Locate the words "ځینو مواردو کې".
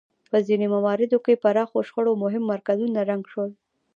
0.47-1.41